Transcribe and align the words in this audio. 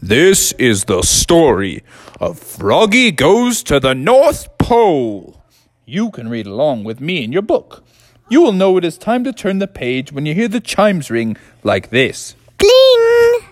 This 0.00 0.52
is 0.52 0.84
the 0.84 1.02
story 1.02 1.82
of 2.20 2.38
Froggy 2.38 3.10
Goes 3.10 3.64
to 3.64 3.80
the 3.80 3.96
North 3.96 4.56
Pole. 4.56 5.42
You 5.86 6.12
can 6.12 6.28
read 6.28 6.46
along 6.46 6.84
with 6.84 7.00
me 7.00 7.24
in 7.24 7.32
your 7.32 7.42
book. 7.42 7.84
You 8.30 8.40
will 8.40 8.52
know 8.52 8.76
it 8.76 8.84
is 8.84 8.96
time 8.96 9.24
to 9.24 9.32
turn 9.32 9.58
the 9.58 9.66
page 9.66 10.12
when 10.12 10.24
you 10.24 10.34
hear 10.34 10.46
the 10.46 10.60
chimes 10.60 11.10
ring 11.10 11.36
like 11.64 11.90
this. 11.90 12.36
Bling! 12.58 13.48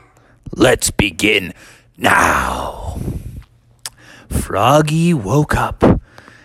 Let's 0.55 0.93
begin 0.93 1.53
now. 1.97 3.01
Froggy 4.29 5.13
woke 5.13 5.57
up, 5.57 5.83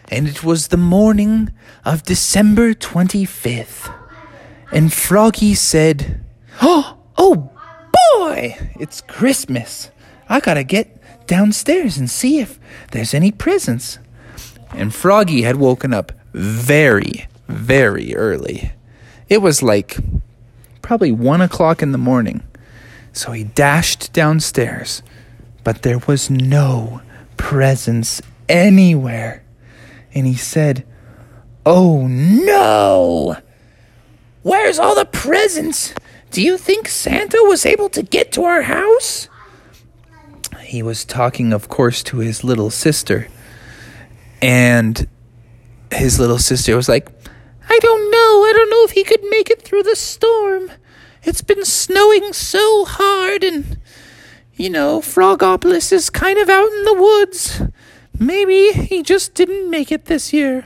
and 0.10 0.28
it 0.28 0.44
was 0.44 0.70
the 0.70 0.78
morning 0.78 1.52
of 1.86 2.02
December 2.02 2.74
25th. 2.74 3.94
And 4.72 4.92
Froggy 4.92 5.54
said, 5.54 6.26
Oh, 6.64 6.98
oh 7.20 7.51
boy, 7.92 8.58
it's 8.80 9.02
Christmas. 9.02 9.92
I 10.30 10.40
gotta 10.40 10.64
get 10.64 10.98
downstairs 11.28 11.98
and 11.98 12.10
see 12.10 12.40
if 12.40 12.60
there's 12.92 13.14
any 13.14 13.32
presents. 13.32 14.00
And 14.74 14.94
Froggy 14.94 15.42
had 15.42 15.58
woken 15.58 15.94
up 15.94 16.12
very, 16.34 17.28
very 17.48 18.16
early. 18.16 18.72
It 19.28 19.42
was 19.42 19.62
like 19.62 19.98
probably 20.82 21.12
one 21.12 21.42
o'clock 21.42 21.82
in 21.82 21.92
the 21.92 21.98
morning. 21.98 22.44
So 23.14 23.32
he 23.32 23.44
dashed 23.44 24.14
downstairs, 24.14 25.04
but 25.64 25.82
there 25.82 26.00
was 26.00 26.30
no 26.30 27.02
presents 27.38 28.22
anywhere. 28.48 29.44
And 30.14 30.26
he 30.26 30.36
said, 30.36 30.86
Oh 31.66 32.08
no! 32.08 33.38
Where's 34.44 34.80
all 34.80 34.96
the 34.96 35.06
presents? 35.06 35.94
Do 36.32 36.42
you 36.42 36.58
think 36.58 36.88
Santa 36.88 37.40
was 37.44 37.66
able 37.66 37.90
to 37.90 38.02
get 38.02 38.32
to 38.32 38.46
our 38.46 38.62
house? 38.62 39.28
He 40.62 40.82
was 40.82 41.04
talking, 41.04 41.52
of 41.52 41.68
course, 41.68 42.02
to 42.04 42.20
his 42.20 42.42
little 42.44 42.70
sister. 42.70 43.28
And 44.42 45.10
his 45.92 46.22
little 46.22 46.40
sister 46.40 46.74
was 46.78 46.88
like, 46.88 47.10
I 47.68 47.78
don't 47.80 48.10
know. 48.10 48.46
I 48.46 48.54
don't 48.56 48.70
know 48.70 48.84
if 48.86 48.92
he 48.92 49.04
could 49.04 49.24
make 49.30 49.50
it 49.50 49.62
through 49.62 49.84
the 49.84 49.96
storm. 49.96 50.72
It's 51.24 51.42
been 51.42 51.66
snowing 51.66 52.32
so 52.32 52.86
hard, 52.86 53.44
and, 53.44 53.78
you 54.56 54.70
know, 54.70 55.02
Frogopolis 55.02 55.92
is 55.92 56.10
kind 56.10 56.40
of 56.40 56.50
out 56.50 56.72
in 56.72 56.84
the 56.86 56.96
woods. 56.96 57.62
Maybe 58.18 58.72
he 58.72 59.04
just 59.04 59.34
didn't 59.34 59.70
make 59.70 59.92
it 59.92 60.06
this 60.06 60.32
year. 60.32 60.66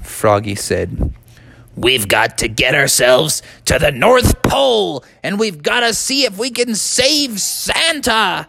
Froggy 0.00 0.54
said, 0.54 1.12
We've 1.76 2.08
got 2.08 2.38
to 2.38 2.48
get 2.48 2.74
ourselves 2.74 3.42
to 3.66 3.78
the 3.78 3.92
North 3.92 4.42
Pole, 4.42 5.04
and 5.22 5.38
we've 5.38 5.62
got 5.62 5.80
to 5.80 5.92
see 5.92 6.24
if 6.24 6.38
we 6.38 6.50
can 6.50 6.74
save 6.74 7.38
Santa. 7.38 8.48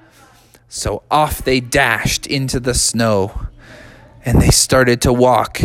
So 0.69 1.03
off 1.11 1.43
they 1.43 1.59
dashed 1.59 2.25
into 2.25 2.59
the 2.59 2.73
snow, 2.73 3.47
and 4.25 4.41
they 4.41 4.49
started 4.49 5.01
to 5.01 5.13
walk, 5.13 5.59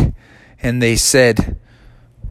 and 0.61 0.81
they 0.81 0.97
said, 0.97 1.57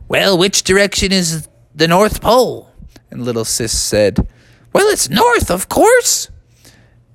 Well, 0.07 0.37
which 0.37 0.63
direction 0.63 1.13
is 1.13 1.49
the 1.75 1.89
North 1.89 2.21
Pole? 2.21 2.71
And 3.11 3.25
little 3.25 3.47
sis 3.47 3.77
said, 3.79 4.27
Well, 4.75 4.89
it's 4.89 5.09
north, 5.09 5.51
of 5.51 5.69
course. 5.71 6.29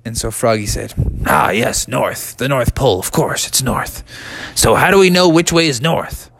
And 0.04 0.16
so 0.16 0.30
Froggy 0.30 0.66
said, 0.66 0.94
Ah, 1.26 1.50
yes, 1.50 1.86
north. 1.86 2.36
The 2.36 2.48
North 2.48 2.74
Pole, 2.74 2.98
of 2.98 3.12
course, 3.12 3.46
it's 3.46 3.62
north. 3.62 4.02
So 4.56 4.74
how 4.74 4.90
do 4.90 4.98
we 4.98 5.10
know 5.10 5.28
which 5.28 5.52
way 5.52 5.68
is 5.68 5.80
north? 5.80 6.30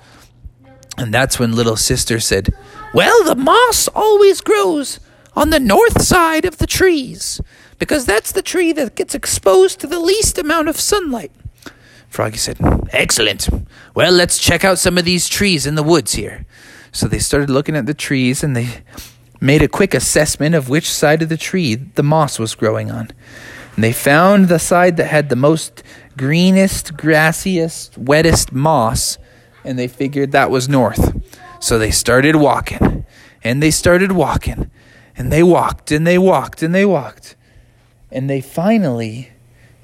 And 0.98 1.14
that's 1.14 1.38
when 1.38 1.54
little 1.54 1.76
sister 1.76 2.18
said, 2.18 2.52
Well, 2.92 3.24
the 3.24 3.36
moss 3.36 3.88
always 3.94 4.40
grows 4.40 4.98
on 5.36 5.50
the 5.50 5.60
north 5.60 6.02
side 6.02 6.44
of 6.44 6.58
the 6.58 6.66
trees, 6.66 7.40
because 7.78 8.04
that's 8.04 8.32
the 8.32 8.42
tree 8.42 8.72
that 8.72 8.96
gets 8.96 9.14
exposed 9.14 9.78
to 9.80 9.86
the 9.86 10.00
least 10.00 10.36
amount 10.38 10.68
of 10.68 10.78
sunlight. 10.78 11.30
Froggy 12.08 12.38
said, 12.38 12.58
Excellent. 12.90 13.48
Well, 13.94 14.12
let's 14.12 14.38
check 14.38 14.64
out 14.64 14.78
some 14.78 14.98
of 14.98 15.04
these 15.04 15.28
trees 15.28 15.66
in 15.66 15.76
the 15.76 15.84
woods 15.84 16.14
here. 16.14 16.46
So 16.90 17.06
they 17.06 17.20
started 17.20 17.48
looking 17.48 17.76
at 17.76 17.86
the 17.86 17.94
trees 17.94 18.42
and 18.42 18.56
they 18.56 18.82
made 19.40 19.62
a 19.62 19.68
quick 19.68 19.94
assessment 19.94 20.56
of 20.56 20.68
which 20.68 20.90
side 20.90 21.22
of 21.22 21.28
the 21.28 21.36
tree 21.36 21.76
the 21.76 22.02
moss 22.02 22.40
was 22.40 22.56
growing 22.56 22.90
on. 22.90 23.10
And 23.76 23.84
they 23.84 23.92
found 23.92 24.48
the 24.48 24.58
side 24.58 24.96
that 24.96 25.06
had 25.06 25.28
the 25.28 25.36
most 25.36 25.84
greenest, 26.16 26.96
grassiest, 26.96 27.96
wettest 27.96 28.50
moss, 28.50 29.18
and 29.68 29.78
they 29.78 29.86
figured 29.86 30.32
that 30.32 30.50
was 30.50 30.66
north. 30.66 31.14
So 31.60 31.78
they 31.78 31.90
started 31.90 32.36
walking, 32.36 33.04
and 33.44 33.62
they 33.62 33.70
started 33.70 34.12
walking, 34.12 34.70
and 35.14 35.30
they 35.30 35.42
walked, 35.42 35.92
and 35.92 36.06
they 36.06 36.16
walked, 36.16 36.62
and 36.62 36.74
they 36.74 36.86
walked. 36.86 37.36
And 38.10 38.30
they 38.30 38.40
finally 38.40 39.30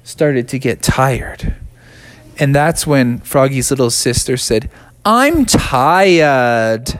started 0.03 0.47
to 0.47 0.57
get 0.57 0.81
tired. 0.81 1.55
And 2.39 2.55
that's 2.55 2.87
when 2.87 3.19
Froggy's 3.19 3.69
little 3.69 3.91
sister 3.91 4.37
said, 4.37 4.71
I'm 5.05 5.45
tired. 5.45 6.99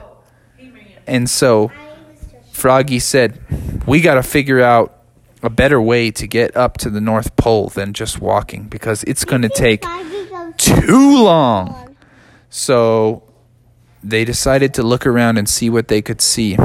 And 1.08 1.28
so 1.28 1.72
Froggy 2.52 3.00
said, 3.00 3.40
We 3.84 4.00
got 4.00 4.14
to 4.14 4.22
figure 4.22 4.60
out 4.60 5.02
a 5.42 5.50
better 5.50 5.82
way 5.82 6.12
to 6.12 6.26
get 6.28 6.56
up 6.56 6.78
to 6.78 6.90
the 6.90 7.00
North 7.00 7.34
Pole 7.34 7.68
than 7.68 7.92
just 7.92 8.20
walking 8.20 8.68
because 8.68 9.02
it's 9.04 9.24
going 9.24 9.42
to 9.42 9.48
take 9.48 9.84
too 10.56 11.24
long. 11.24 11.85
So 12.56 13.22
they 14.02 14.24
decided 14.24 14.72
to 14.74 14.82
look 14.82 15.06
around 15.06 15.36
and 15.36 15.46
see 15.46 15.68
what 15.68 15.88
they 15.88 16.00
could 16.00 16.22
see. 16.22 16.56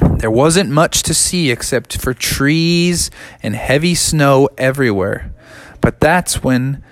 There 0.00 0.30
wasn't 0.30 0.70
much 0.70 1.02
to 1.02 1.12
see 1.12 1.50
except 1.50 1.98
for 2.00 2.14
trees 2.14 3.10
and 3.42 3.54
heavy 3.54 3.94
snow 3.94 4.48
everywhere. 4.56 5.34
But 5.82 6.00
that's 6.00 6.42
when 6.42 6.82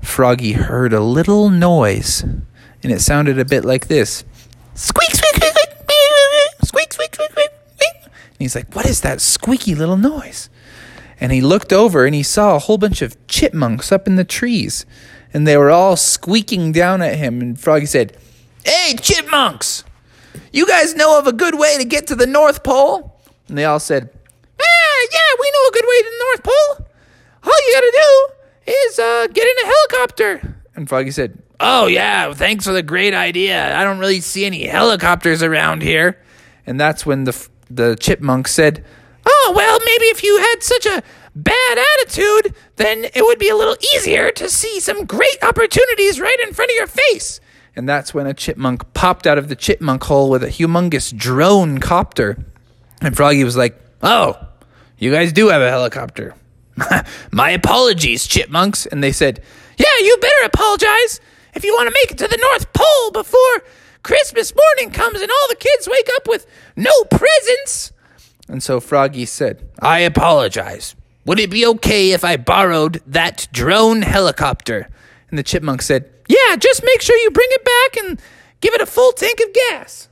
Froggy 0.00 0.54
heard 0.54 0.92
a 0.92 1.00
little 1.00 1.50
noise, 1.50 2.22
and 2.22 2.46
it 2.82 3.00
sounded 3.00 3.38
a 3.38 3.44
bit 3.44 3.64
like 3.64 3.86
this 3.86 4.24
squeak, 4.74 5.12
squeak, 5.12 5.36
squeak, 5.36 5.52
squeak, 6.64 6.92
squeak, 6.92 6.92
squeak, 6.92 7.14
squeak, 7.14 7.30
squeak. 7.76 8.04
And 8.04 8.40
he's 8.40 8.56
like, 8.56 8.74
What 8.74 8.86
is 8.86 9.02
that 9.02 9.20
squeaky 9.20 9.76
little 9.76 9.96
noise? 9.96 10.50
And 11.20 11.30
he 11.30 11.40
looked 11.40 11.72
over 11.72 12.06
and 12.06 12.14
he 12.16 12.24
saw 12.24 12.56
a 12.56 12.58
whole 12.58 12.78
bunch 12.78 13.02
of 13.02 13.24
chipmunks 13.28 13.92
up 13.92 14.08
in 14.08 14.16
the 14.16 14.24
trees, 14.24 14.84
and 15.32 15.46
they 15.46 15.56
were 15.56 15.70
all 15.70 15.96
squeaking 15.96 16.72
down 16.72 17.02
at 17.02 17.16
him. 17.16 17.40
And 17.40 17.58
Froggy 17.58 17.86
said, 17.86 18.16
Hey, 18.64 18.94
chipmunks! 19.00 19.84
You 20.52 20.66
guys 20.66 20.94
know 20.94 21.18
of 21.18 21.26
a 21.26 21.32
good 21.32 21.58
way 21.58 21.76
to 21.78 21.84
get 21.84 22.06
to 22.08 22.14
the 22.14 22.26
North 22.26 22.62
Pole? 22.62 23.20
And 23.48 23.56
they 23.58 23.64
all 23.64 23.80
said, 23.80 24.10
Ah, 24.60 25.06
yeah, 25.12 25.18
we 25.40 25.50
know 25.50 25.68
a 25.68 25.72
good 25.72 25.84
way 25.88 26.02
to 26.02 26.10
the 26.10 26.24
North 26.24 26.42
Pole. 26.44 26.86
All 27.44 27.68
you 27.68 27.74
gotta 27.74 27.92
do 27.92 28.72
is 28.72 28.98
uh, 28.98 29.26
get 29.32 29.46
in 29.46 29.64
a 29.64 29.72
helicopter. 29.72 30.56
And 30.76 30.88
Froggy 30.88 31.10
said, 31.10 31.42
Oh, 31.60 31.86
yeah, 31.86 32.32
thanks 32.34 32.66
for 32.66 32.72
the 32.72 32.82
great 32.82 33.14
idea. 33.14 33.78
I 33.78 33.84
don't 33.84 33.98
really 33.98 34.20
see 34.20 34.44
any 34.44 34.66
helicopters 34.66 35.42
around 35.42 35.82
here. 35.82 36.18
And 36.66 36.78
that's 36.80 37.06
when 37.06 37.24
the, 37.24 37.48
the 37.70 37.96
chipmunk 37.96 38.48
said, 38.48 38.84
Oh, 39.24 39.52
well, 39.54 39.78
maybe 39.84 40.06
if 40.06 40.22
you 40.22 40.38
had 40.38 40.62
such 40.62 40.86
a 40.86 41.02
bad 41.34 41.78
attitude, 41.98 42.54
then 42.76 43.04
it 43.04 43.22
would 43.22 43.38
be 43.38 43.48
a 43.48 43.56
little 43.56 43.76
easier 43.94 44.30
to 44.32 44.48
see 44.48 44.80
some 44.80 45.04
great 45.04 45.42
opportunities 45.42 46.20
right 46.20 46.38
in 46.46 46.52
front 46.52 46.70
of 46.70 46.76
your 46.76 46.86
face. 46.86 47.40
And 47.74 47.88
that's 47.88 48.12
when 48.12 48.26
a 48.26 48.34
chipmunk 48.34 48.92
popped 48.92 49.26
out 49.26 49.38
of 49.38 49.48
the 49.48 49.56
chipmunk 49.56 50.04
hole 50.04 50.28
with 50.28 50.42
a 50.42 50.48
humongous 50.48 51.16
drone 51.16 51.78
copter. 51.78 52.38
And 53.00 53.16
Froggy 53.16 53.44
was 53.44 53.56
like, 53.56 53.78
Oh, 54.02 54.36
you 54.98 55.10
guys 55.10 55.32
do 55.32 55.48
have 55.48 55.62
a 55.62 55.70
helicopter. 55.70 56.34
My 57.32 57.50
apologies, 57.50 58.26
chipmunks. 58.26 58.84
And 58.86 59.02
they 59.02 59.12
said, 59.12 59.40
Yeah, 59.78 59.98
you 60.00 60.16
better 60.20 60.44
apologize 60.46 61.20
if 61.54 61.64
you 61.64 61.72
want 61.72 61.88
to 61.88 61.94
make 62.02 62.10
it 62.10 62.18
to 62.18 62.28
the 62.28 62.38
North 62.40 62.72
Pole 62.72 63.10
before 63.12 63.62
Christmas 64.02 64.52
morning 64.54 64.92
comes 64.92 65.20
and 65.20 65.30
all 65.30 65.48
the 65.48 65.56
kids 65.56 65.88
wake 65.88 66.08
up 66.16 66.28
with 66.28 66.46
no 66.76 66.92
presents. 67.04 67.92
And 68.48 68.62
so 68.62 68.80
Froggy 68.80 69.24
said, 69.24 69.68
I 69.80 70.00
apologize. 70.00 70.94
Would 71.24 71.38
it 71.38 71.50
be 71.50 71.64
okay 71.66 72.12
if 72.12 72.24
I 72.24 72.36
borrowed 72.36 73.00
that 73.06 73.48
drone 73.52 74.02
helicopter? 74.02 74.88
And 75.30 75.38
the 75.38 75.42
chipmunk 75.42 75.82
said, 75.82 76.10
Yeah, 76.28 76.56
just 76.56 76.82
make 76.84 77.00
sure 77.00 77.16
you 77.16 77.30
bring 77.30 77.48
it 77.50 77.64
back 77.64 78.04
and 78.04 78.20
give 78.60 78.74
it 78.74 78.80
a 78.80 78.86
full 78.86 79.12
tank 79.12 79.40
of 79.40 79.52
gas. 79.52 80.08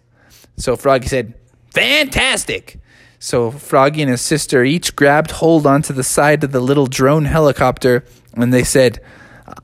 So 0.57 0.77
Froggy 0.77 1.09
said, 1.09 1.35
Fantastic. 1.75 2.79
So 3.19 3.51
Froggy 3.51 4.03
and 4.03 4.11
his 4.11 4.21
sister 4.21 4.65
each 4.65 4.97
grabbed 4.97 5.33
hold 5.33 5.67
onto 5.67 5.93
the 5.93 6.05
side 6.05 6.43
of 6.43 6.53
the 6.53 6.61
little 6.61 6.87
drone 6.87 7.27
helicopter 7.27 8.05
and 8.35 8.53
they 8.53 8.65
said, 8.65 9.01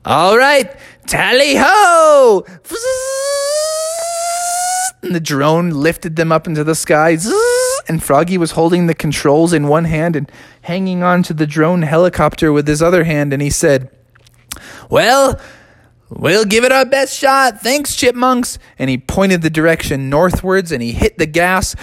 All 0.05 0.37
right, 0.37 0.75
tally 1.07 1.55
ho! 1.57 2.45
And 5.01 5.15
the 5.15 5.19
drone 5.19 5.69
lifted 5.69 6.17
them 6.17 6.31
up 6.31 6.47
into 6.47 6.63
the 6.63 6.75
sky. 6.75 7.15
And 7.87 8.03
Froggy 8.03 8.37
was 8.37 8.51
holding 8.51 8.87
the 8.87 8.93
controls 8.93 9.53
in 9.53 9.67
one 9.67 9.85
hand 9.85 10.15
and 10.15 10.31
hanging 10.61 11.03
onto 11.03 11.33
the 11.33 11.47
drone 11.47 11.83
helicopter 11.83 12.51
with 12.51 12.67
his 12.67 12.81
other 12.81 13.05
hand. 13.05 13.31
And 13.33 13.41
he 13.41 13.49
said, 13.49 13.89
Well, 14.89 15.39
We'll 16.09 16.45
give 16.45 16.63
it 16.63 16.71
our 16.71 16.85
best 16.85 17.17
shot. 17.17 17.59
Thanks, 17.59 17.95
chipmunks. 17.95 18.59
And 18.79 18.89
he 18.89 18.97
pointed 18.97 19.41
the 19.41 19.49
direction 19.49 20.09
northwards 20.09 20.71
and 20.71 20.81
he 20.81 20.93
hit 20.93 21.17
the 21.17 21.25
gas. 21.25 21.75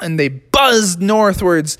And 0.00 0.18
they 0.18 0.28
buzzed 0.28 1.00
northwards 1.00 1.78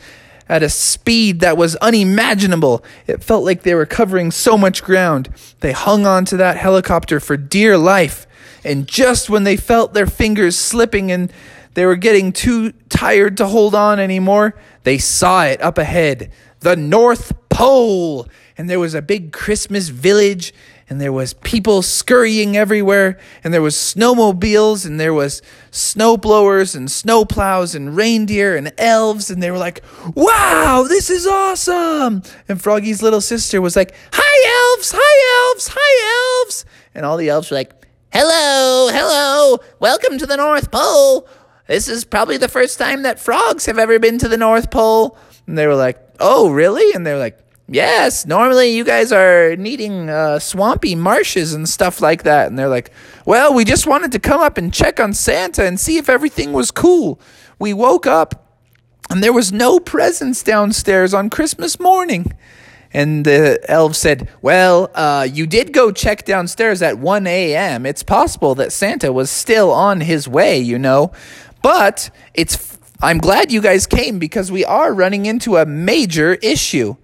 at 0.49 0.63
a 0.63 0.69
speed 0.69 1.41
that 1.41 1.57
was 1.57 1.75
unimaginable. 1.77 2.85
It 3.09 3.25
felt 3.25 3.45
like 3.45 3.63
they 3.63 3.75
were 3.75 3.87
covering 3.87 4.31
so 4.31 4.57
much 4.57 4.85
ground. 4.85 5.29
They 5.59 5.73
hung 5.73 6.07
on 6.07 6.25
to 6.27 6.37
that 6.37 6.57
helicopter 6.57 7.19
for 7.19 7.37
dear 7.37 7.77
life. 7.77 8.29
And 8.65 8.87
just 8.87 9.29
when 9.29 9.43
they 9.43 9.57
felt 9.57 9.93
their 9.93 10.07
fingers 10.07 10.57
slipping 10.57 11.11
and 11.11 11.33
they 11.75 11.87
were 11.87 11.97
getting 11.97 12.33
too 12.33 12.73
tired 12.89 13.37
to 13.39 13.47
hold 13.47 13.75
on 13.75 13.99
anymore, 13.99 14.55
they 14.85 14.99
saw 14.99 15.45
it 15.45 15.61
up 15.63 15.79
ahead 15.79 16.31
the 16.61 16.77
North 16.77 17.33
Pole. 17.49 18.29
And 18.57 18.71
there 18.71 18.79
was 18.79 18.95
a 18.95 19.03
big 19.03 19.33
Christmas 19.33 19.89
village 19.89 20.55
and 20.89 21.01
there 21.01 21.13
was 21.13 21.33
people 21.33 21.81
scurrying 21.81 22.55
everywhere 22.55 23.19
and 23.43 23.55
there 23.55 23.63
was 23.63 23.75
snowmobiles 23.75 24.85
and 24.85 25.01
there 25.01 25.15
was 25.15 25.41
snow 25.71 26.19
blowers 26.19 26.75
and 26.75 26.91
snow 26.91 27.25
plows 27.25 27.75
and 27.75 27.97
reindeer 27.97 28.57
and 28.57 28.73
elves 28.77 29.31
and 29.31 29.43
they 29.43 29.51
were 29.51 29.59
like 29.59 29.83
wow 30.15 30.85
this 30.87 31.09
is 31.09 31.27
awesome! 31.27 32.23
And 32.47 32.61
froggy's 32.61 33.03
little 33.03 33.23
sister 33.23 33.63
was 33.63 33.75
like 33.75 33.95
hi 34.13 34.75
elves! 34.75 34.93
Hi 34.95 35.51
elves! 35.51 35.71
Hi 35.75 36.43
elves! 36.43 36.65
And 36.95 37.07
all 37.07 37.17
the 37.17 37.31
elves 37.31 37.51
were 37.51 37.57
like 37.57 37.73
hello! 38.13 38.91
Hello! 38.93 39.61
Welcome 39.81 40.19
to 40.19 40.27
the 40.27 40.37
north 40.37 40.71
pole 40.71 41.27
this 41.67 41.89
is 41.89 42.05
probably 42.05 42.37
the 42.37 42.49
first 42.49 42.79
time 42.79 43.03
that 43.03 43.21
frogs 43.21 43.67
have 43.67 43.79
ever 43.79 43.99
been 43.99 44.19
to 44.19 44.29
the 44.29 44.37
north 44.37 44.71
pole 44.71 45.17
and 45.47 45.57
they 45.57 45.67
were 45.67 45.75
like 45.75 45.99
oh 46.21 46.51
really 46.51 46.93
and 46.95 47.07
they 47.07 47.13
were 47.13 47.19
like 47.19 47.43
yes, 47.73 48.27
normally 48.27 48.71
you 48.71 48.85
guys 48.85 49.13
are 49.13 49.57
needing 49.57 50.09
uh, 50.09 50.39
swampy 50.39 50.95
marshes 50.95 51.55
and 51.55 51.69
stuff 51.69 52.01
like 52.01 52.23
that. 52.25 52.49
And 52.49 52.59
they're 52.59 52.69
like, 52.69 52.93
well, 53.25 53.55
we 53.55 53.65
just 53.65 53.87
wanted 53.87 54.13
to 54.13 54.19
come 54.19 54.41
up 54.41 54.59
and 54.59 54.73
check 54.73 55.01
on 55.01 55.15
Santa 55.15 55.65
and 55.65 55.81
see 55.81 55.97
if 55.97 56.09
everything 56.09 56.53
was 56.53 56.71
cool. 56.71 57.21
We 57.59 57.73
woke 57.73 58.07
up 58.07 58.59
and 59.11 59.23
there 59.23 59.33
was 59.33 59.53
no 59.53 59.81
presents 59.81 60.43
downstairs 60.43 61.13
on 61.15 61.31
Christmas 61.31 61.81
morning. 61.81 62.33
And 62.95 63.25
the 63.25 63.59
elf 63.69 63.97
said, 63.97 64.29
Well, 64.43 64.91
uh, 64.95 65.27
you 65.31 65.47
did 65.47 65.73
go 65.73 65.93
check 65.93 66.27
downstairs 66.27 66.83
at 66.83 66.99
1 66.99 67.27
a.m. 67.27 67.87
It's 67.87 68.03
possible 68.03 68.55
that 68.57 68.71
Santa 68.71 69.11
was 69.13 69.31
still 69.31 69.71
on 69.71 70.03
his 70.03 70.29
way, 70.29 70.59
you 70.59 70.79
know. 70.79 71.11
But 71.63 72.11
it's 72.35 72.79
I'm 73.01 73.19
glad 73.19 73.51
you 73.51 73.61
guys 73.61 73.87
came 73.87 74.19
because 74.19 74.53
we 74.53 74.65
are 74.65 74.93
running 74.95 75.27
into 75.27 75.57
a 75.57 75.67
major 75.67 76.35
issue 76.35 76.97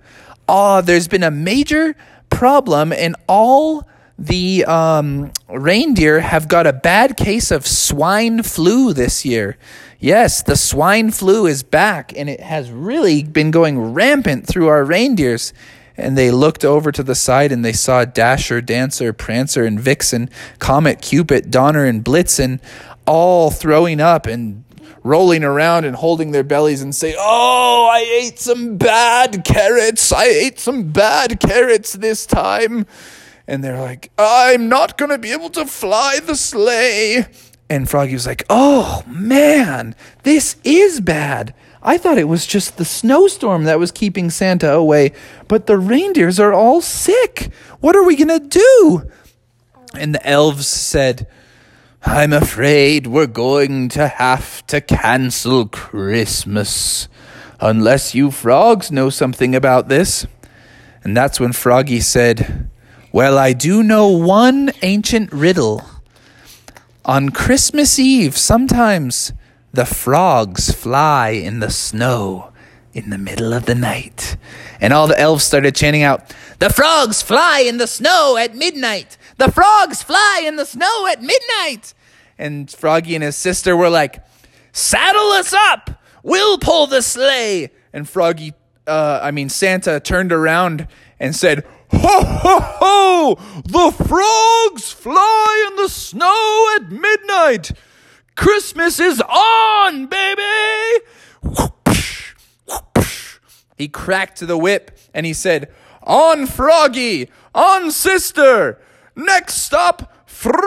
uh, 0.49 0.81
there's 0.81 1.07
been 1.07 1.23
a 1.23 1.31
major 1.31 1.95
problem, 2.31 2.93
and 2.93 3.15
all 3.29 3.87
the 4.19 4.65
um, 4.65 5.31
reindeer 5.49 6.21
have 6.21 6.49
got 6.49 6.67
a 6.67 6.73
bad 6.73 7.17
case 7.17 7.51
of 7.51 7.67
swine 7.67 8.43
flu 8.43 8.93
this 8.93 9.25
year. 9.25 9.59
Yes, 10.01 10.43
the 10.43 10.57
swine 10.57 11.11
flu 11.11 11.47
is 11.47 11.63
back, 11.63 12.13
and 12.17 12.31
it 12.31 12.41
has 12.41 12.71
really 12.71 13.23
been 13.23 13.51
going 13.51 13.93
rampant 13.93 14.47
through 14.47 14.69
our 14.69 14.85
reindeers. 14.85 15.53
And 15.97 16.17
they 16.17 16.31
looked 16.31 16.65
over 16.65 16.93
to 16.93 17.03
the 17.03 17.17
side 17.17 17.51
and 17.51 17.65
they 17.65 17.73
saw 17.73 18.05
Dasher, 18.05 18.61
Dancer, 18.61 19.13
Prancer, 19.13 19.65
and 19.65 19.81
Vixen, 19.81 20.31
Comet, 20.61 21.03
Cupid, 21.03 21.51
Donner, 21.51 21.85
and 21.85 22.05
Blitzen 22.05 22.61
all 23.09 23.51
throwing 23.51 24.01
up 24.01 24.27
and 24.27 24.65
rolling 25.03 25.43
around 25.43 25.85
and 25.87 25.97
holding 25.97 26.31
their 26.31 26.45
bellies 26.45 26.83
and 26.83 26.95
say, 26.95 27.15
Oh, 27.19 27.89
I 27.91 28.01
ate 28.01 28.39
some 28.39 28.77
bad 28.77 29.45
carrots. 29.45 30.13
I 30.13 30.25
ate 30.25 30.59
some 30.59 30.93
bad 30.93 31.41
carrots 31.41 31.95
this 31.95 32.27
time. 32.27 32.87
And 33.47 33.65
they're 33.65 33.81
like, 33.81 34.13
I'm 34.19 34.69
not 34.69 34.99
going 34.99 35.11
to 35.11 35.19
be 35.19 35.33
able 35.33 35.49
to 35.51 35.65
fly 35.65 36.21
the 36.21 36.37
sleigh. 36.37 37.27
And 37.71 37.89
Froggy 37.89 38.13
was 38.13 38.27
like, 38.27 38.45
Oh, 38.51 39.03
man, 39.07 39.95
this 40.23 40.57
is 40.63 41.01
bad. 41.01 41.55
I 41.83 41.97
thought 41.97 42.19
it 42.19 42.29
was 42.29 42.45
just 42.45 42.77
the 42.77 42.85
snowstorm 42.85 43.65
that 43.65 43.79
was 43.79 43.93
keeping 43.93 44.31
Santa 44.31 44.73
away, 44.73 45.13
but 45.47 45.67
the 45.67 45.79
reindeers 45.79 46.39
are 46.39 46.53
all 46.53 46.83
sick. 46.83 47.51
What 47.81 47.97
are 47.97 48.03
we 48.03 48.17
going 48.17 48.29
to 48.29 48.41
do? 48.41 49.11
And 49.95 50.15
the 50.15 50.27
elves 50.27 50.67
said, 50.67 51.29
I'm 52.03 52.33
afraid 52.33 53.09
we're 53.09 53.27
going 53.27 53.89
to 53.91 54.07
have 54.07 54.65
to 54.69 54.81
cancel 54.81 55.67
Christmas. 55.67 57.09
Unless 57.61 58.15
you 58.15 58.31
frogs 58.31 58.93
know 58.93 59.11
something 59.11 59.53
about 59.57 59.89
this. 59.89 60.25
And 61.03 61.17
that's 61.17 61.41
when 61.41 61.53
Froggy 61.53 61.99
said, 61.99 62.71
Well, 63.13 63.37
I 63.37 63.53
do 63.53 63.83
know 63.83 64.07
one 64.09 64.71
ancient 64.83 65.33
riddle. 65.33 65.85
On 67.05 67.31
Christmas 67.31 67.99
Eve, 67.99 68.37
sometimes 68.37 69.33
the 69.73 69.85
frogs 69.85 70.73
fly 70.73 71.31
in 71.31 71.59
the 71.59 71.71
snow 71.71 72.53
in 72.93 73.11
the 73.11 73.19
middle 73.19 73.53
of 73.53 73.67
the 73.67 73.75
night. 73.75 74.37
And 74.81 74.93
all 74.93 75.09
the 75.09 75.19
elves 75.19 75.43
started 75.45 75.75
chanting 75.75 76.05
out, 76.05 76.33
The 76.61 76.71
frogs 76.71 77.23
fly 77.23 77.65
in 77.67 77.79
the 77.79 77.89
snow 77.89 78.37
at 78.37 78.55
midnight. 78.55 79.18
The 79.39 79.51
frogs 79.53 80.03
fly 80.03 80.43
in 80.45 80.57
the 80.57 80.67
snow 80.67 81.07
at 81.07 81.23
midnight. 81.23 81.95
And 82.39 82.71
Froggy 82.71 83.15
and 83.15 83.25
his 83.25 83.37
sister 83.37 83.77
were 83.77 83.89
like, 83.89 84.23
Saddle 84.73 85.31
us 85.33 85.53
up. 85.53 86.03
We'll 86.23 86.59
pull 86.59 86.89
the 86.89 87.03
sleigh. 87.03 87.71
And 87.93 88.09
Froggy, 88.09 88.53
uh, 88.87 89.21
I 89.23 89.31
mean, 89.31 89.49
Santa 89.49 90.01
turned 90.01 90.33
around 90.33 90.89
and 91.21 91.35
said, 91.35 91.65
Ho, 91.93 92.23
ho, 92.25 92.59
ho! 92.61 93.35
The 93.65 94.05
frogs 94.05 94.93
fly 94.93 95.69
in 95.71 95.77
the 95.77 95.89
snow 95.89 96.77
at 96.77 96.91
midnight. 96.91 97.73
Christmas 98.35 99.01
is 99.01 99.21
on, 99.23 100.07
baby! 100.07 101.05
He 103.77 103.87
cracked 103.89 104.41
the 104.41 104.59
whip 104.59 104.99
and 105.15 105.25
he 105.25 105.33
said, 105.33 105.73
On 106.03 106.47
Froggy! 106.47 107.31
On 107.55 107.91
Sister! 107.93 108.81
Next 109.19 109.55
stop, 109.57 110.15
Frogopolis! 110.29 110.61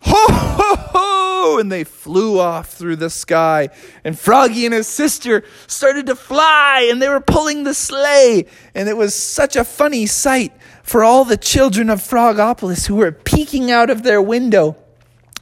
Ho, 0.00 0.26
ho, 0.30 0.74
ho! 0.90 1.58
And 1.58 1.70
they 1.70 1.84
flew 1.84 2.38
off 2.38 2.70
through 2.70 2.96
the 2.96 3.10
sky. 3.10 3.68
And 4.04 4.18
Froggy 4.18 4.64
and 4.64 4.72
his 4.72 4.86
sister 4.86 5.44
started 5.66 6.06
to 6.06 6.16
fly, 6.16 6.88
and 6.90 7.02
they 7.02 7.10
were 7.10 7.20
pulling 7.20 7.64
the 7.64 7.74
sleigh. 7.74 8.46
And 8.74 8.88
it 8.88 8.96
was 8.96 9.14
such 9.14 9.54
a 9.54 9.64
funny 9.64 10.06
sight 10.06 10.54
for 10.82 11.04
all 11.04 11.26
the 11.26 11.36
children 11.36 11.90
of 11.90 12.00
Frogopolis 12.00 12.86
who 12.86 12.96
were 12.96 13.12
peeking 13.12 13.70
out 13.70 13.90
of 13.90 14.02
their 14.02 14.22
window. 14.22 14.76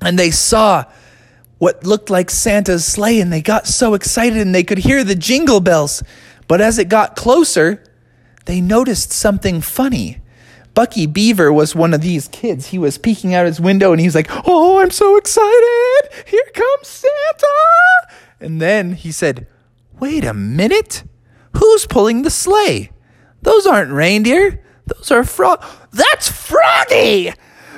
And 0.00 0.18
they 0.18 0.32
saw 0.32 0.86
what 1.58 1.86
looked 1.86 2.10
like 2.10 2.28
Santa's 2.28 2.84
sleigh, 2.84 3.20
and 3.20 3.32
they 3.32 3.40
got 3.40 3.68
so 3.68 3.94
excited 3.94 4.38
and 4.38 4.52
they 4.52 4.64
could 4.64 4.78
hear 4.78 5.04
the 5.04 5.14
jingle 5.14 5.60
bells. 5.60 6.02
But 6.48 6.60
as 6.60 6.80
it 6.80 6.88
got 6.88 7.14
closer, 7.14 7.84
they 8.46 8.60
noticed 8.60 9.12
something 9.12 9.60
funny. 9.60 10.22
Bucky 10.76 11.06
Beaver 11.06 11.50
was 11.50 11.74
one 11.74 11.94
of 11.94 12.02
these 12.02 12.28
kids. 12.28 12.66
He 12.66 12.78
was 12.78 12.98
peeking 12.98 13.32
out 13.32 13.46
his 13.46 13.58
window 13.58 13.92
and 13.92 14.00
he's 14.00 14.14
like, 14.14 14.28
Oh, 14.46 14.78
I'm 14.78 14.90
so 14.90 15.16
excited. 15.16 16.10
Here 16.26 16.50
comes 16.52 16.86
Santa. 16.86 17.48
And 18.40 18.60
then 18.60 18.92
he 18.92 19.10
said, 19.10 19.46
Wait 19.98 20.22
a 20.22 20.34
minute. 20.34 21.02
Who's 21.56 21.86
pulling 21.86 22.22
the 22.22 22.30
sleigh? 22.30 22.90
Those 23.40 23.66
aren't 23.66 23.90
reindeer. 23.90 24.62
Those 24.86 25.10
are 25.10 25.24
frog. 25.24 25.64
That's 25.92 26.28
Froggy. 26.28 27.32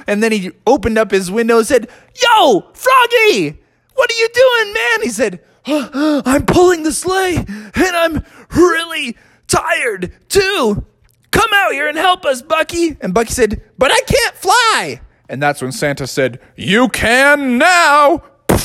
And 0.08 0.20
then 0.20 0.32
he 0.32 0.50
opened 0.66 0.98
up 0.98 1.12
his 1.12 1.30
window 1.30 1.58
and 1.58 1.66
said, 1.68 1.88
Yo, 2.20 2.66
Froggy, 2.74 3.60
what 3.94 4.10
are 4.10 4.18
you 4.18 4.28
doing, 4.34 4.74
man? 4.74 5.02
He 5.02 5.10
said, 5.10 5.40
oh, 5.68 6.22
I'm 6.26 6.46
pulling 6.46 6.82
the 6.82 6.92
sleigh 6.92 7.36
and 7.36 7.76
I'm 7.76 8.24
really 8.56 9.16
tired 9.46 10.12
too. 10.28 10.84
Come 11.38 11.50
out 11.54 11.70
here 11.70 11.86
and 11.86 11.96
help 11.96 12.24
us, 12.24 12.42
Bucky. 12.42 12.96
And 13.00 13.14
Bucky 13.14 13.32
said, 13.32 13.62
But 13.78 13.92
I 13.92 14.00
can't 14.00 14.34
fly. 14.34 15.00
And 15.28 15.40
that's 15.40 15.62
when 15.62 15.70
Santa 15.70 16.08
said, 16.08 16.40
You 16.56 16.88
can 16.88 17.58
now. 17.58 18.24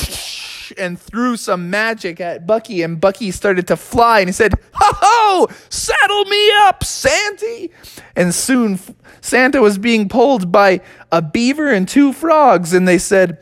And 0.76 0.98
threw 0.98 1.36
some 1.36 1.70
magic 1.70 2.20
at 2.20 2.48
Bucky, 2.48 2.82
and 2.82 3.00
Bucky 3.00 3.30
started 3.30 3.68
to 3.68 3.76
fly. 3.76 4.20
And 4.20 4.28
he 4.28 4.32
said, 4.32 4.54
Ho 4.72 4.92
ho! 5.00 5.48
Saddle 5.68 6.24
me 6.24 6.50
up, 6.62 6.82
Santy! 6.82 7.70
And 8.16 8.34
soon 8.34 8.80
Santa 9.20 9.60
was 9.60 9.78
being 9.78 10.08
pulled 10.08 10.50
by 10.50 10.80
a 11.12 11.22
beaver 11.22 11.68
and 11.68 11.86
two 11.86 12.12
frogs. 12.12 12.72
And 12.72 12.88
they 12.88 12.98
said, 12.98 13.38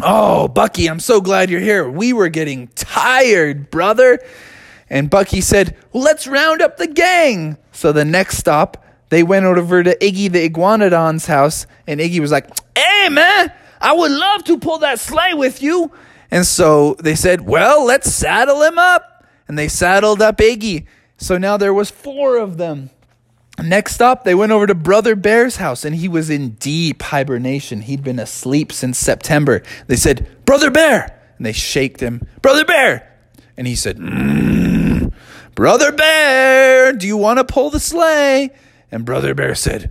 Oh, 0.00 0.48
Bucky, 0.48 0.88
I'm 0.88 0.98
so 0.98 1.20
glad 1.20 1.50
you're 1.50 1.60
here. 1.60 1.88
We 1.88 2.12
were 2.12 2.30
getting 2.30 2.66
tired, 2.74 3.70
brother. 3.70 4.18
And 4.88 5.10
Bucky 5.10 5.40
said, 5.40 5.76
well, 5.92 6.02
let's 6.02 6.26
round 6.26 6.62
up 6.62 6.76
the 6.76 6.86
gang. 6.86 7.58
So 7.76 7.92
the 7.92 8.06
next 8.06 8.38
stop, 8.38 8.82
they 9.10 9.22
went 9.22 9.44
over 9.44 9.82
to 9.82 9.94
Iggy 9.98 10.32
the 10.32 10.48
Iguanodon's 10.48 11.26
house, 11.26 11.66
and 11.86 12.00
Iggy 12.00 12.20
was 12.20 12.32
like, 12.32 12.48
hey, 12.76 13.10
man, 13.10 13.52
I 13.80 13.92
would 13.92 14.10
love 14.10 14.44
to 14.44 14.58
pull 14.58 14.78
that 14.78 14.98
sleigh 14.98 15.34
with 15.34 15.62
you. 15.62 15.92
And 16.30 16.46
so 16.46 16.94
they 16.94 17.14
said, 17.14 17.42
well, 17.42 17.84
let's 17.84 18.10
saddle 18.10 18.62
him 18.62 18.78
up. 18.78 19.26
And 19.46 19.58
they 19.58 19.68
saddled 19.68 20.22
up 20.22 20.38
Iggy. 20.38 20.86
So 21.18 21.36
now 21.36 21.58
there 21.58 21.74
was 21.74 21.90
four 21.90 22.38
of 22.38 22.56
them. 22.56 22.88
Next 23.62 24.00
up, 24.00 24.24
they 24.24 24.34
went 24.34 24.52
over 24.52 24.66
to 24.66 24.74
Brother 24.74 25.14
Bear's 25.14 25.56
house, 25.56 25.84
and 25.84 25.94
he 25.94 26.08
was 26.08 26.30
in 26.30 26.50
deep 26.52 27.02
hibernation. 27.02 27.82
He'd 27.82 28.02
been 28.02 28.18
asleep 28.18 28.72
since 28.72 28.98
September. 28.98 29.62
They 29.86 29.96
said, 29.96 30.26
Brother 30.46 30.70
Bear! 30.70 31.20
And 31.36 31.44
they 31.44 31.52
shaked 31.52 32.00
him. 32.00 32.26
Brother 32.40 32.64
Bear, 32.64 33.12
And 33.56 33.66
he 33.66 33.74
said, 33.74 33.98
mm, 33.98 34.85
Brother 35.56 35.90
Bear, 35.90 36.92
do 36.92 37.06
you 37.06 37.16
want 37.16 37.38
to 37.38 37.44
pull 37.44 37.70
the 37.70 37.80
sleigh? 37.80 38.50
And 38.92 39.06
Brother 39.06 39.34
Bear 39.34 39.54
said, 39.54 39.90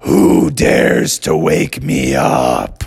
Who 0.00 0.50
dares 0.50 1.18
to 1.20 1.36
wake 1.36 1.82
me 1.82 2.14
up? 2.14 2.84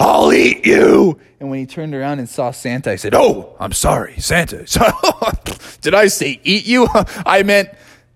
I'll 0.00 0.32
eat 0.32 0.64
you. 0.64 1.20
And 1.38 1.50
when 1.50 1.58
he 1.58 1.66
turned 1.66 1.94
around 1.94 2.20
and 2.20 2.28
saw 2.28 2.52
Santa, 2.52 2.92
he 2.92 2.96
said, 2.96 3.14
Oh, 3.14 3.54
I'm 3.60 3.72
sorry, 3.72 4.18
Santa. 4.18 4.64
Did 5.82 5.92
I 5.92 6.06
say 6.06 6.40
eat 6.42 6.64
you? 6.64 6.88
I 6.94 7.42
meant 7.42 7.68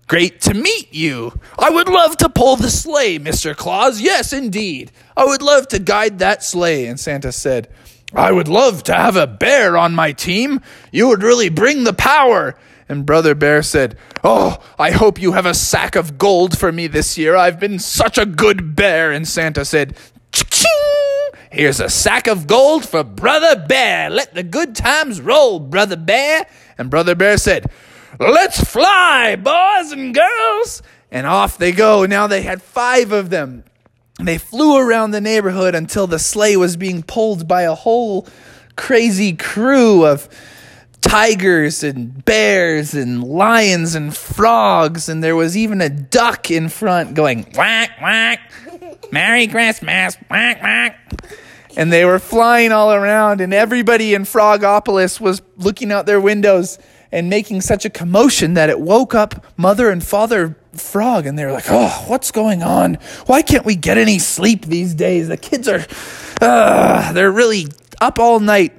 great 0.07 0.41
to 0.41 0.55
meet 0.55 0.91
you. 0.91 1.39
I 1.59 1.69
would 1.69 1.87
love 1.87 2.17
to 2.17 2.29
pull 2.29 2.55
the 2.55 2.71
sleigh, 2.71 3.19
Mr. 3.19 3.55
Claus. 3.55 4.01
Yes, 4.01 4.33
indeed. 4.33 4.91
I 5.15 5.25
would 5.25 5.43
love 5.43 5.67
to 5.67 5.77
guide 5.77 6.17
that 6.19 6.43
sleigh. 6.43 6.87
And 6.87 6.99
Santa 6.99 7.31
said, 7.31 7.69
I 8.13 8.31
would 8.31 8.47
love 8.47 8.83
to 8.83 8.93
have 8.93 9.15
a 9.15 9.27
bear 9.27 9.75
on 9.77 9.95
my 9.95 10.11
team. 10.11 10.61
You 10.91 11.07
would 11.07 11.23
really 11.23 11.49
bring 11.49 11.83
the 11.83 11.93
power. 11.93 12.55
And 12.87 13.05
Brother 13.05 13.33
Bear 13.33 13.63
said, 13.63 13.97
Oh, 14.23 14.57
I 14.77 14.91
hope 14.91 15.21
you 15.21 15.31
have 15.31 15.45
a 15.45 15.53
sack 15.53 15.95
of 15.95 16.17
gold 16.17 16.57
for 16.57 16.71
me 16.71 16.87
this 16.87 17.17
year. 17.17 17.35
I've 17.35 17.59
been 17.59 17.79
such 17.79 18.17
a 18.17 18.25
good 18.25 18.75
bear. 18.75 19.11
And 19.11 19.27
Santa 19.27 19.65
said, 19.65 19.97
Ching! 20.31 20.69
Here's 21.51 21.79
a 21.79 21.89
sack 21.89 22.27
of 22.27 22.45
gold 22.45 22.87
for 22.87 23.03
Brother 23.03 23.65
Bear. 23.67 24.09
Let 24.09 24.33
the 24.33 24.43
good 24.43 24.75
times 24.75 25.21
roll, 25.21 25.59
Brother 25.59 25.95
Bear. 25.95 26.45
And 26.77 26.89
Brother 26.89 27.15
Bear 27.15 27.37
said, 27.37 27.65
Let's 28.19 28.63
fly, 28.63 29.35
boys 29.35 29.91
and 29.91 30.13
girls. 30.13 30.83
And 31.11 31.25
off 31.25 31.57
they 31.57 31.71
go. 31.71 32.05
Now 32.05 32.27
they 32.27 32.41
had 32.41 32.61
five 32.61 33.11
of 33.11 33.29
them. 33.29 33.63
They 34.19 34.37
flew 34.37 34.77
around 34.77 35.11
the 35.11 35.21
neighborhood 35.21 35.75
until 35.75 36.07
the 36.07 36.19
sleigh 36.19 36.55
was 36.55 36.77
being 36.77 37.03
pulled 37.03 37.47
by 37.47 37.63
a 37.63 37.73
whole 37.73 38.27
crazy 38.75 39.33
crew 39.33 40.05
of 40.05 40.29
tigers 41.01 41.83
and 41.83 42.23
bears 42.23 42.93
and 42.93 43.23
lions 43.23 43.95
and 43.95 44.15
frogs. 44.15 45.09
And 45.09 45.23
there 45.23 45.35
was 45.35 45.57
even 45.57 45.81
a 45.81 45.89
duck 45.89 46.51
in 46.51 46.69
front 46.69 47.15
going, 47.15 47.51
whack, 47.55 47.91
whack, 48.01 48.51
Merry 49.11 49.47
Christmas, 49.47 50.15
whack, 50.29 50.61
whack. 50.61 51.21
And 51.75 51.91
they 51.91 52.05
were 52.05 52.19
flying 52.19 52.71
all 52.71 52.93
around, 52.93 53.41
and 53.41 53.51
everybody 53.51 54.13
in 54.13 54.23
Frogopolis 54.23 55.19
was 55.19 55.41
looking 55.57 55.91
out 55.91 56.05
their 56.05 56.21
windows 56.21 56.77
and 57.11 57.29
making 57.29 57.61
such 57.61 57.83
a 57.83 57.89
commotion 57.89 58.53
that 58.53 58.69
it 58.69 58.79
woke 58.79 59.15
up 59.15 59.43
Mother 59.57 59.89
and 59.89 60.03
Father 60.03 60.55
Frog, 60.79 61.25
and 61.25 61.37
they 61.37 61.45
were 61.45 61.51
like, 61.51 61.69
"Oh, 61.69 62.03
what's 62.07 62.31
going 62.31 62.63
on? 62.63 62.95
Why 63.25 63.41
can't 63.41 63.65
we 63.65 63.75
get 63.75 63.97
any 63.97 64.19
sleep 64.19 64.65
these 64.65 64.93
days? 64.93 65.27
The 65.27 65.37
kids 65.37 65.67
are, 65.67 65.85
uh, 66.41 67.13
they're 67.13 67.31
really 67.31 67.67
up 68.01 68.19
all 68.19 68.39
night." 68.39 68.73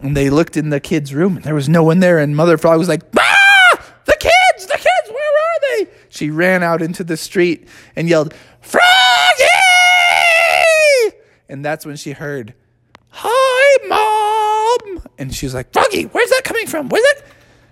And 0.00 0.16
they 0.16 0.30
looked 0.30 0.56
in 0.56 0.70
the 0.70 0.80
kids' 0.80 1.12
room, 1.12 1.36
and 1.36 1.44
there 1.44 1.54
was 1.54 1.68
no 1.68 1.82
one 1.82 2.00
there. 2.00 2.18
And 2.18 2.36
Mother 2.36 2.58
Frog 2.58 2.78
was 2.78 2.88
like, 2.88 3.02
"Ah, 3.18 3.82
the 4.04 4.16
kids, 4.20 4.66
the 4.66 4.78
kids, 4.78 5.08
where 5.08 5.16
are 5.16 5.60
they?" 5.84 5.86
She 6.08 6.30
ran 6.30 6.62
out 6.62 6.82
into 6.82 7.02
the 7.02 7.16
street 7.16 7.66
and 7.96 8.08
yelled, 8.08 8.34
"Froggy!" 8.60 8.84
And 11.48 11.64
that's 11.64 11.84
when 11.86 11.96
she 11.96 12.12
heard, 12.12 12.54
"Hi, 13.10 13.88
mom!" 13.88 15.02
And 15.18 15.34
she 15.34 15.46
was 15.46 15.54
like, 15.54 15.72
"Froggy, 15.72 16.04
where's 16.04 16.30
that 16.30 16.44
coming 16.44 16.66
from? 16.66 16.88
Where's 16.88 17.04
that?" 17.04 17.24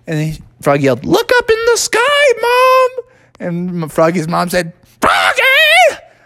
And 0.07 0.41
Froggy 0.61 0.83
yelled, 0.85 1.05
Look 1.05 1.31
up 1.37 1.49
in 1.49 1.57
the 1.65 1.77
sky, 1.77 1.99
Mom! 2.41 2.96
And 3.39 3.91
Froggy's 3.91 4.27
mom 4.27 4.49
said, 4.49 4.73
Froggy! 5.01 5.41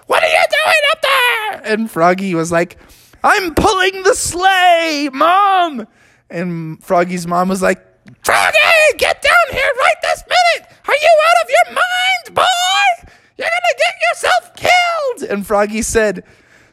What 0.07 0.23
are 0.23 0.27
you 0.27 0.43
doing 0.49 0.83
up 0.91 1.01
there? 1.01 1.73
And 1.73 1.91
Froggy 1.91 2.35
was 2.35 2.51
like, 2.51 2.77
I'm 3.23 3.53
pulling 3.53 4.03
the 4.03 4.15
sleigh, 4.15 5.09
Mom! 5.13 5.87
And 6.29 6.83
Froggy's 6.83 7.27
mom 7.27 7.49
was 7.49 7.61
like, 7.61 7.85
Froggy, 8.23 8.57
get 8.97 9.21
down 9.21 9.55
here 9.55 9.71
right 9.79 9.95
this 10.01 10.23
minute! 10.27 10.71
Are 10.87 10.93
you 10.93 11.09
out 11.27 11.43
of 11.43 11.49
your 11.49 11.75
mind, 11.75 12.35
boy? 12.35 13.11
You're 13.37 13.47
gonna 13.47 13.77
get 13.77 13.95
yourself 14.11 14.55
killed! 14.55 15.31
And 15.31 15.45
Froggy 15.45 15.81
said, 15.81 16.23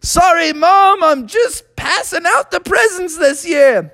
Sorry, 0.00 0.52
Mom, 0.52 1.02
I'm 1.02 1.26
just 1.26 1.64
passing 1.76 2.25
out 2.25 2.50
the 2.50 2.61
presents 2.61 3.18
this 3.18 3.47
year. 3.47 3.92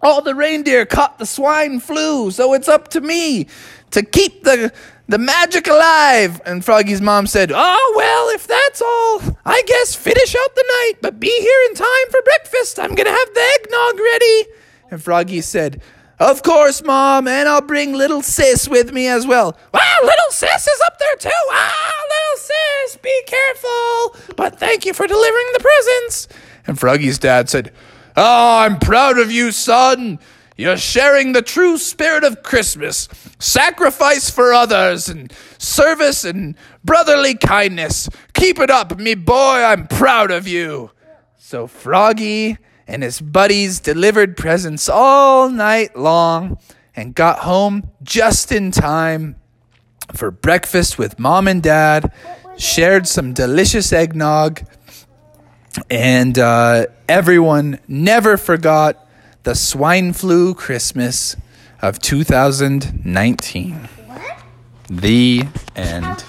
All 0.00 0.22
the 0.22 0.34
reindeer 0.34 0.86
caught 0.86 1.18
the 1.18 1.26
swine 1.26 1.78
flu, 1.78 2.30
so 2.30 2.54
it's 2.54 2.68
up 2.68 2.88
to 2.88 3.00
me 3.00 3.48
to 3.90 4.02
keep 4.02 4.44
the 4.44 4.72
the 5.08 5.18
magic 5.18 5.66
alive. 5.66 6.40
And 6.46 6.64
Froggy's 6.64 7.00
mom 7.00 7.26
said, 7.26 7.50
Oh, 7.54 7.94
well, 7.96 8.28
if 8.30 8.46
that's 8.46 8.80
all, 8.80 9.36
I 9.44 9.62
guess 9.66 9.94
finish 9.94 10.34
out 10.34 10.54
the 10.54 10.64
night, 10.66 10.94
but 11.00 11.20
be 11.20 11.34
here 11.40 11.60
in 11.68 11.74
time 11.74 12.10
for 12.10 12.22
breakfast. 12.22 12.78
I'm 12.78 12.94
going 12.94 13.06
to 13.06 13.12
have 13.12 13.34
the 13.34 13.50
eggnog 13.60 14.00
ready. 14.00 14.44
And 14.90 15.02
Froggy 15.02 15.40
said, 15.40 15.82
Of 16.18 16.42
course, 16.42 16.82
Mom, 16.82 17.26
and 17.26 17.48
I'll 17.48 17.62
bring 17.62 17.92
little 17.92 18.22
sis 18.22 18.68
with 18.68 18.92
me 18.92 19.08
as 19.08 19.26
well. 19.26 19.56
Wow, 19.72 19.98
little 20.02 20.30
sis 20.30 20.66
is 20.66 20.80
up 20.86 20.98
there 20.98 21.16
too. 21.16 21.30
Ah, 21.50 21.92
little 22.08 22.48
sis, 22.88 22.96
be 22.98 23.22
careful. 23.26 24.34
But 24.36 24.58
thank 24.58 24.84
you 24.84 24.92
for 24.94 25.06
delivering 25.06 25.46
the 25.52 25.60
presents. 25.60 26.28
And 26.66 26.78
Froggy's 26.78 27.18
dad 27.18 27.48
said, 27.48 27.72
Oh, 28.16 28.58
I'm 28.58 28.78
proud 28.78 29.18
of 29.18 29.32
you, 29.32 29.52
son. 29.52 30.18
You're 30.62 30.76
sharing 30.76 31.32
the 31.32 31.42
true 31.42 31.76
spirit 31.76 32.22
of 32.22 32.44
Christmas 32.44 33.08
sacrifice 33.40 34.30
for 34.30 34.54
others 34.54 35.08
and 35.08 35.32
service 35.58 36.24
and 36.24 36.54
brotherly 36.84 37.34
kindness. 37.34 38.08
Keep 38.32 38.60
it 38.60 38.70
up, 38.70 38.96
me 38.96 39.16
boy. 39.16 39.34
I'm 39.34 39.88
proud 39.88 40.30
of 40.30 40.46
you. 40.46 40.92
So 41.36 41.66
Froggy 41.66 42.58
and 42.86 43.02
his 43.02 43.20
buddies 43.20 43.80
delivered 43.80 44.36
presents 44.36 44.88
all 44.88 45.48
night 45.48 45.96
long 45.96 46.58
and 46.94 47.12
got 47.12 47.40
home 47.40 47.90
just 48.04 48.52
in 48.52 48.70
time 48.70 49.34
for 50.12 50.30
breakfast 50.30 50.96
with 50.96 51.18
mom 51.18 51.48
and 51.48 51.60
dad, 51.60 52.12
shared 52.56 53.08
some 53.08 53.32
delicious 53.32 53.92
eggnog 53.92 54.62
and 55.90 56.38
uh, 56.38 56.86
everyone 57.08 57.80
never 57.88 58.36
forgot 58.36 59.08
the 59.44 59.54
swine 59.54 60.12
flu 60.12 60.54
Christmas 60.54 61.36
of 61.80 61.98
2019. 61.98 63.74
What? 64.06 64.42
The 64.88 65.42
end. 65.74 66.24